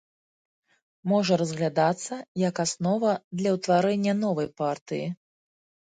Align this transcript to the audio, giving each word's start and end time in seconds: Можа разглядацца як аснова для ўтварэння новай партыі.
Можа 1.11 1.33
разглядацца 1.41 2.13
як 2.47 2.55
аснова 2.65 3.11
для 3.43 3.49
ўтварэння 3.59 4.13
новай 4.27 4.47
партыі. 4.63 5.07